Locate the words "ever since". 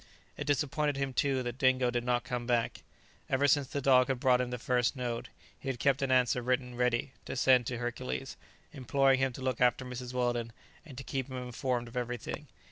3.29-3.67